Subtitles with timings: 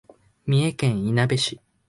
[0.47, 1.61] 三重県いなべ市